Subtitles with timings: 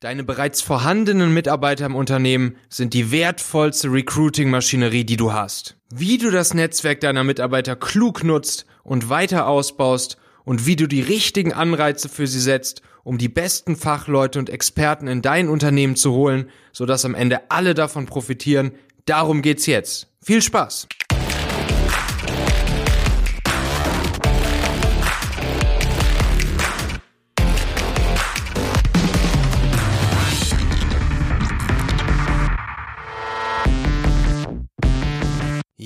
[0.00, 5.76] Deine bereits vorhandenen Mitarbeiter im Unternehmen sind die wertvollste Recruiting-Maschinerie, die du hast.
[5.92, 11.02] Wie du das Netzwerk deiner Mitarbeiter klug nutzt und weiter ausbaust und wie du die
[11.02, 16.12] richtigen Anreize für sie setzt, um die besten Fachleute und Experten in dein Unternehmen zu
[16.12, 18.72] holen, sodass am Ende alle davon profitieren,
[19.04, 20.06] darum geht's jetzt.
[20.22, 20.86] Viel Spaß!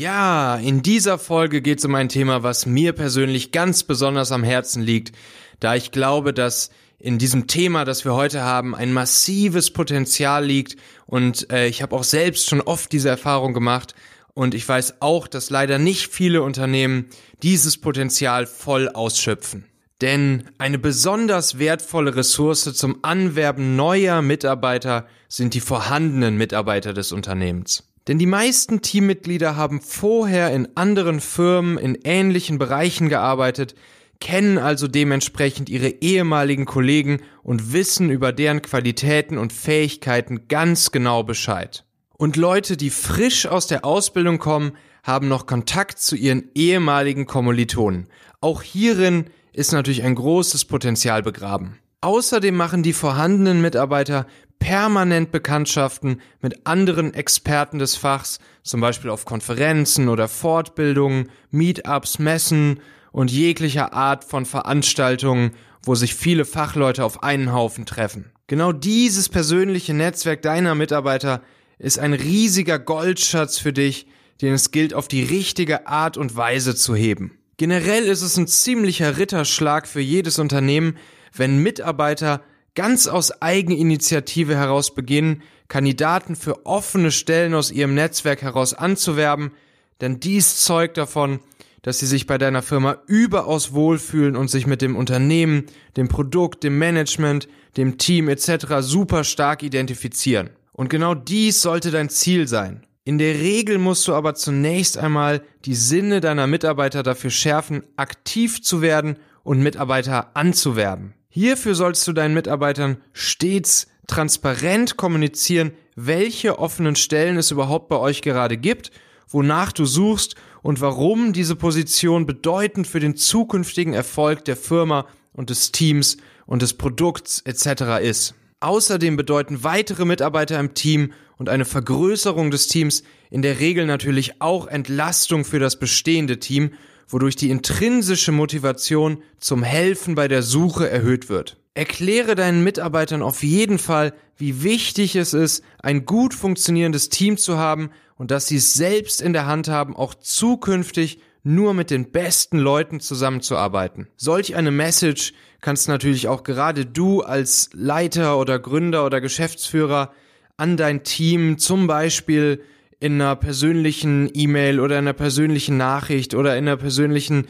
[0.00, 4.42] Ja, in dieser Folge geht es um ein Thema, was mir persönlich ganz besonders am
[4.42, 5.14] Herzen liegt,
[5.60, 10.78] da ich glaube, dass in diesem Thema, das wir heute haben, ein massives Potenzial liegt
[11.04, 13.94] und äh, ich habe auch selbst schon oft diese Erfahrung gemacht
[14.32, 17.10] und ich weiß auch, dass leider nicht viele Unternehmen
[17.42, 19.66] dieses Potenzial voll ausschöpfen.
[20.00, 27.89] Denn eine besonders wertvolle Ressource zum Anwerben neuer Mitarbeiter sind die vorhandenen Mitarbeiter des Unternehmens.
[28.08, 33.74] Denn die meisten Teammitglieder haben vorher in anderen Firmen in ähnlichen Bereichen gearbeitet,
[34.20, 41.22] kennen also dementsprechend ihre ehemaligen Kollegen und wissen über deren Qualitäten und Fähigkeiten ganz genau
[41.22, 41.84] Bescheid.
[42.16, 48.08] Und Leute, die frisch aus der Ausbildung kommen, haben noch Kontakt zu ihren ehemaligen Kommilitonen.
[48.42, 51.78] Auch hierin ist natürlich ein großes Potenzial begraben.
[52.02, 54.26] Außerdem machen die vorhandenen Mitarbeiter
[54.60, 62.78] permanent Bekanntschaften mit anderen Experten des Fachs, zum Beispiel auf Konferenzen oder Fortbildungen, Meetups, Messen
[63.10, 65.52] und jeglicher Art von Veranstaltungen,
[65.82, 68.30] wo sich viele Fachleute auf einen Haufen treffen.
[68.46, 71.42] Genau dieses persönliche Netzwerk deiner Mitarbeiter
[71.78, 74.06] ist ein riesiger Goldschatz für dich,
[74.42, 77.38] den es gilt auf die richtige Art und Weise zu heben.
[77.56, 80.96] Generell ist es ein ziemlicher Ritterschlag für jedes Unternehmen,
[81.34, 82.42] wenn Mitarbeiter
[82.74, 89.52] ganz aus Eigeninitiative heraus beginnen, Kandidaten für offene Stellen aus ihrem Netzwerk heraus anzuwerben,
[90.00, 91.40] denn dies zeugt davon,
[91.82, 95.64] dass sie sich bei deiner Firma überaus wohlfühlen und sich mit dem Unternehmen,
[95.96, 98.66] dem Produkt, dem Management, dem Team etc.
[98.80, 100.50] super stark identifizieren.
[100.72, 102.86] Und genau dies sollte dein Ziel sein.
[103.04, 108.62] In der Regel musst du aber zunächst einmal die Sinne deiner Mitarbeiter dafür schärfen, aktiv
[108.62, 111.14] zu werden und Mitarbeiter anzuwerben.
[111.32, 118.20] Hierfür sollst du deinen Mitarbeitern stets transparent kommunizieren, welche offenen Stellen es überhaupt bei euch
[118.20, 118.90] gerade gibt,
[119.28, 125.50] wonach du suchst und warum diese Position bedeutend für den zukünftigen Erfolg der Firma und
[125.50, 128.02] des Teams und des Produkts etc.
[128.02, 128.34] ist.
[128.58, 134.42] Außerdem bedeuten weitere Mitarbeiter im Team und eine Vergrößerung des Teams in der Regel natürlich
[134.42, 136.72] auch Entlastung für das bestehende Team
[137.12, 141.58] wodurch die intrinsische Motivation zum Helfen bei der Suche erhöht wird.
[141.74, 147.58] Erkläre deinen Mitarbeitern auf jeden Fall, wie wichtig es ist, ein gut funktionierendes Team zu
[147.58, 152.10] haben und dass sie es selbst in der Hand haben, auch zukünftig nur mit den
[152.10, 154.08] besten Leuten zusammenzuarbeiten.
[154.16, 160.12] Solch eine Message kannst natürlich auch gerade du als Leiter oder Gründer oder Geschäftsführer
[160.56, 162.62] an dein Team zum Beispiel
[163.00, 167.46] in einer persönlichen E-Mail oder in einer persönlichen Nachricht oder in einer persönlichen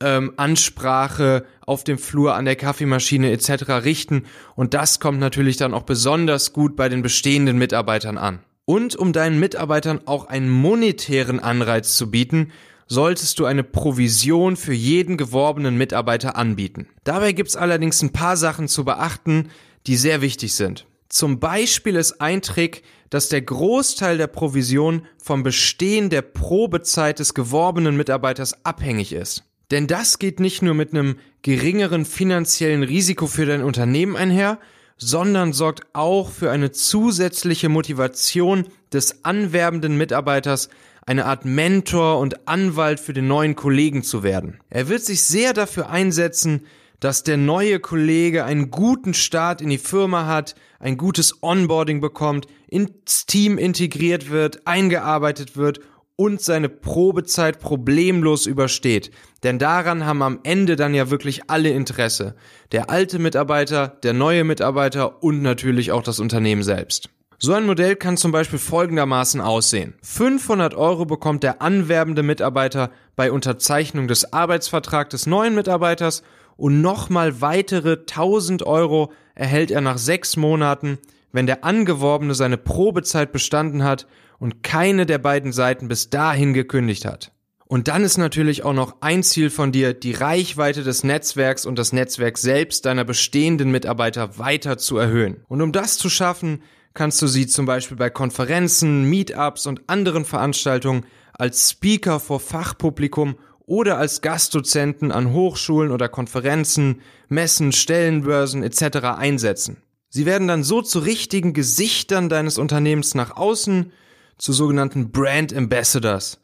[0.00, 3.84] ähm, Ansprache auf dem Flur an der Kaffeemaschine etc.
[3.84, 4.24] richten.
[4.56, 8.40] Und das kommt natürlich dann auch besonders gut bei den bestehenden Mitarbeitern an.
[8.64, 12.50] Und um deinen Mitarbeitern auch einen monetären Anreiz zu bieten,
[12.86, 16.88] solltest du eine Provision für jeden geworbenen Mitarbeiter anbieten.
[17.04, 19.50] Dabei gibt's allerdings ein paar Sachen zu beachten,
[19.86, 20.86] die sehr wichtig sind.
[21.08, 22.82] Zum Beispiel ist ein Trick,
[23.14, 29.44] dass der Großteil der Provision vom Bestehen der Probezeit des geworbenen Mitarbeiters abhängig ist.
[29.70, 34.58] Denn das geht nicht nur mit einem geringeren finanziellen Risiko für dein Unternehmen einher,
[34.96, 40.68] sondern sorgt auch für eine zusätzliche Motivation des anwerbenden Mitarbeiters,
[41.06, 44.58] eine Art Mentor und Anwalt für den neuen Kollegen zu werden.
[44.70, 46.66] Er wird sich sehr dafür einsetzen,
[47.04, 52.46] dass der neue Kollege einen guten Start in die Firma hat, ein gutes Onboarding bekommt,
[52.66, 55.80] ins Team integriert wird, eingearbeitet wird
[56.16, 59.10] und seine Probezeit problemlos übersteht.
[59.42, 62.36] Denn daran haben am Ende dann ja wirklich alle Interesse.
[62.72, 67.10] Der alte Mitarbeiter, der neue Mitarbeiter und natürlich auch das Unternehmen selbst.
[67.38, 69.92] So ein Modell kann zum Beispiel folgendermaßen aussehen.
[70.02, 76.22] 500 Euro bekommt der anwerbende Mitarbeiter bei Unterzeichnung des Arbeitsvertrags des neuen Mitarbeiters
[76.56, 80.98] und nochmal weitere 1000 Euro erhält er nach sechs Monaten,
[81.32, 84.06] wenn der Angeworbene seine Probezeit bestanden hat
[84.38, 87.32] und keine der beiden Seiten bis dahin gekündigt hat.
[87.66, 91.78] Und dann ist natürlich auch noch ein Ziel von dir, die Reichweite des Netzwerks und
[91.78, 95.42] das Netzwerk selbst deiner bestehenden Mitarbeiter weiter zu erhöhen.
[95.48, 96.62] Und um das zu schaffen,
[96.92, 103.36] kannst du sie zum Beispiel bei Konferenzen, Meetups und anderen Veranstaltungen als Speaker vor Fachpublikum
[103.66, 108.96] oder als Gastdozenten an Hochschulen oder Konferenzen, Messen, Stellenbörsen etc.
[109.16, 109.78] einsetzen.
[110.08, 113.92] Sie werden dann so zu richtigen Gesichtern deines Unternehmens nach außen,
[114.38, 116.40] zu sogenannten Brand Ambassadors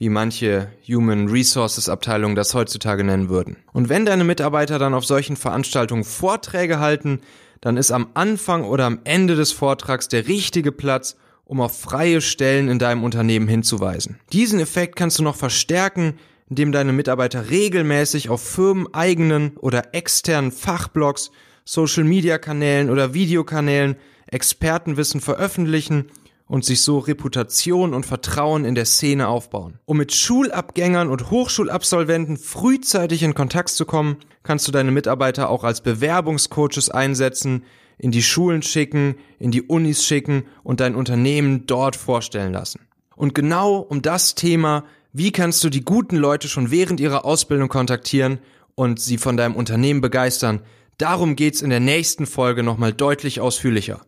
[0.00, 3.58] wie manche Human Resources Abteilungen das heutzutage nennen würden.
[3.74, 7.20] Und wenn deine Mitarbeiter dann auf solchen Veranstaltungen Vorträge halten,
[7.60, 12.22] dann ist am Anfang oder am Ende des Vortrags der richtige Platz, um auf freie
[12.22, 14.18] Stellen in deinem Unternehmen hinzuweisen.
[14.32, 16.14] Diesen Effekt kannst du noch verstärken,
[16.50, 21.30] indem deine Mitarbeiter regelmäßig auf firmeneigenen oder externen Fachblogs,
[21.64, 26.06] Social-Media-Kanälen oder Videokanälen Expertenwissen veröffentlichen
[26.46, 29.78] und sich so Reputation und Vertrauen in der Szene aufbauen.
[29.84, 35.62] Um mit Schulabgängern und Hochschulabsolventen frühzeitig in Kontakt zu kommen, kannst du deine Mitarbeiter auch
[35.62, 37.64] als Bewerbungscoaches einsetzen,
[37.98, 42.80] in die Schulen schicken, in die Unis schicken und dein Unternehmen dort vorstellen lassen.
[43.14, 47.68] Und genau um das Thema, wie kannst du die guten Leute schon während ihrer Ausbildung
[47.68, 48.38] kontaktieren
[48.74, 50.60] und sie von deinem Unternehmen begeistern,
[50.98, 54.00] darum geht's in der nächsten Folge nochmal deutlich ausführlicher.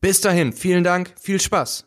[0.00, 1.84] Bis dahin, vielen Dank, viel Spaß.